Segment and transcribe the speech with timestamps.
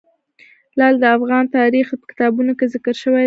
[0.77, 3.19] لعل د افغان تاریخ په کتابونو کې ذکر شوی دي.